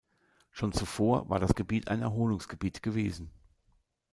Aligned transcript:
Schon 0.49 0.71
zuvor 0.73 1.29
war 1.29 1.39
das 1.39 1.53
Gebiet 1.53 1.87
ein 1.89 2.01
Erholungsgebiet 2.01 2.81
gewesen. 2.81 3.29